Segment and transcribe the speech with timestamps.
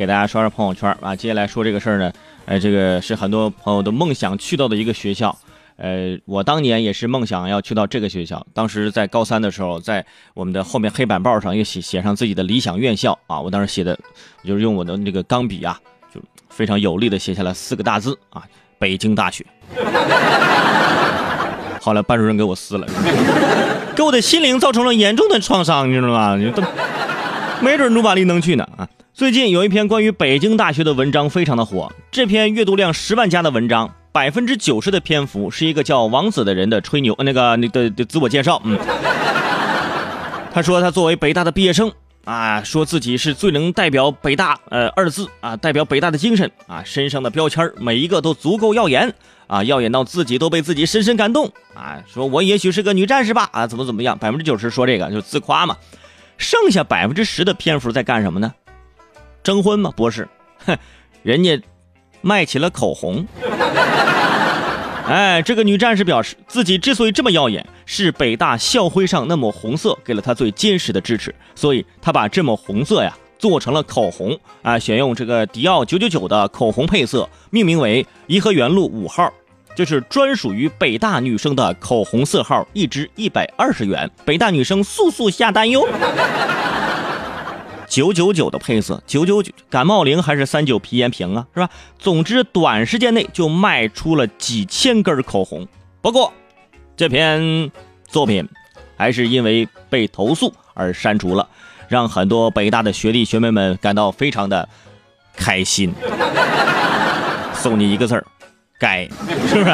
[0.00, 1.14] 给大家刷刷朋友圈啊。
[1.14, 2.10] 接下来说这个事儿呢，
[2.46, 5.36] 呃，这个是很多朋友的梦想去到的一个学校。
[5.76, 8.46] 呃，我当年也是梦想要去到这个学校。
[8.54, 13.38] 当时在高三的时候，在我们的后面黑板报上又写写上自己的理想院校啊。
[13.38, 13.98] 我当时写的，
[14.42, 15.78] 就是用我的那个钢笔啊，
[16.14, 18.42] 就非常有力的写下了四个大字啊：
[18.78, 19.44] 北京大学。
[21.82, 22.86] 后来班主任给我撕了，
[23.94, 26.36] 给我的心灵造成了严重的创伤，你知道吗？
[26.36, 26.62] 你都
[27.60, 28.88] 没准努把力能去呢啊！
[29.20, 33.94] 最近有一篇关于北京大学的文章非常的火，这篇阅读量十万加的文章。
[34.12, 38.62] 百分之九十的篇幅是一个叫王子的人的吹牛，那个那的的自我介绍。
[38.64, 38.78] 嗯，
[40.54, 41.92] 他说他作为北大的毕业生
[42.24, 49.12] 啊，说自己是最能代表北大呃二字啊，代表北大的精神啊，身上的标签每一个都足够耀眼
[49.48, 52.02] 啊，耀眼到自己都被自己深深感动啊。
[52.10, 54.16] 说我也许是个女战士吧啊，怎么怎么样？
[54.18, 55.76] 百分之九十说这个就自夸嘛，
[56.38, 58.54] 剩下百分之十的篇幅在干什么呢？
[59.42, 59.92] 征婚吗？
[59.96, 60.28] 不是，
[60.66, 60.76] 哼，
[61.22, 61.60] 人家
[62.20, 63.26] 卖起了口红。
[65.06, 79.32] 哎，这个女战士表示，自己之所以这么耀眼，是北大校徽上那抹红色给了她最坚实的支持，所以她把这抹红色呀做成了口红啊，选用这个迪奥九九九的口红配色，命名为颐和园路五号，
[79.74, 85.88] 就是专属于北大女生的口红色号，一支一百二十元，北大女生速速下单哟。
[87.90, 91.68] 九九九的配色，九九九感冒灵还是三九皮炎平啊，是吧？
[91.98, 95.66] 总之，短时间内就卖出了几千根口红。
[96.00, 96.32] 不过，
[96.96, 97.70] 这篇
[98.06, 98.48] 作品
[98.96, 101.48] 还是因为被投诉而删除了，
[101.88, 104.68] 让很多北大的学弟学妹们感到非常的
[105.36, 105.92] 开心。
[107.52, 108.24] 送你一个字儿，
[108.78, 109.08] 该，
[109.48, 109.70] 是不是？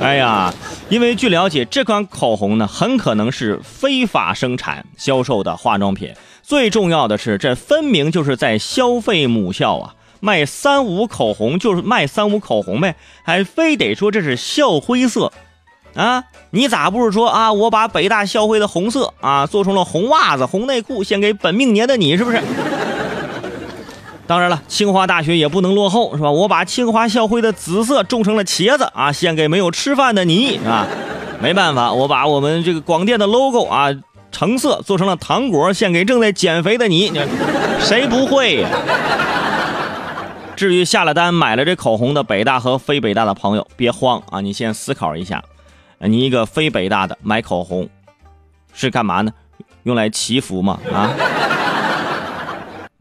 [0.00, 0.52] 哎呀，
[0.94, 6.14] 因为据了解，这款口红呢，很可能是非法生产销售的化妆品。
[6.40, 9.96] 最重要的是，这分明就是在消费母校啊！
[10.20, 15.32] 卖三无口红就是卖三无口红呗，还非得说这是校徽色
[15.96, 16.22] 啊？
[16.50, 17.52] 你咋不是说啊？
[17.52, 22.40] 我把北大校徽的红色啊做成了红袜子、红内裤，献给本命年的你，是不是？
[24.26, 26.30] 当然了，清华大学也不能落后，是吧？
[26.30, 30.86] 我把清华校徽的紫色种成了茄子啊，献给没有吃饭的你，啊！
[31.40, 33.90] 没办法，我把我们这个广电的 logo 啊。
[34.32, 37.12] 橙色做成了糖果，献给正在减肥的你。
[37.78, 38.66] 谁不会？
[40.56, 44.40] 至于下了单买了这口红的北大和非北大的朋友，别慌啊！
[44.40, 45.40] 你先思考一下，
[45.98, 47.88] 你一个非北大的买口红
[48.72, 49.32] 是干嘛呢？
[49.84, 50.80] 用来祈福吗？
[50.92, 51.10] 啊？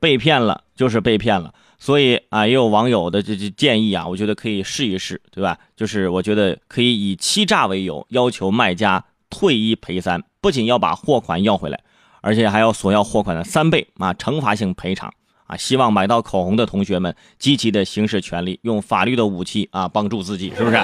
[0.04, 1.54] 被骗了就是被骗了。
[1.80, 5.58] 所以啊，也有网友的这这建议啊，我觉得可以试一试，对吧？
[5.78, 10.22] 就是我觉得可以以欺诈为由，要求卖家退一赔三。
[10.42, 11.80] 不仅要把货款要回来，
[12.20, 15.10] 而且还要索要货款的三倍啊，惩罚性赔偿
[15.48, 15.56] 啊！
[15.56, 20.78] 希望买到口红的同学们积极的行使权利，用法律的武器啊帮助自己，是不是？